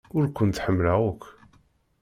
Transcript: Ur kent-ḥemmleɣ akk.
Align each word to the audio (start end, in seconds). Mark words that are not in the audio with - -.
Ur 0.15 0.25
kent-ḥemmleɣ 0.37 0.99
akk. 1.11 1.23